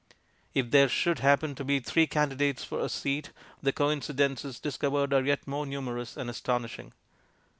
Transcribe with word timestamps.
If 0.55 0.71
there 0.71 0.89
should 0.89 1.19
happen 1.19 1.53
to 1.53 1.63
be 1.63 1.79
three 1.79 2.07
candidates 2.07 2.63
for 2.63 2.79
a 2.79 2.89
seat, 2.89 3.29
the 3.61 3.71
coincidences 3.71 4.59
discovered 4.59 5.13
are 5.13 5.21
yet 5.23 5.45
more 5.47 5.67
numerous 5.67 6.17
and 6.17 6.27
astonishing. 6.27 6.93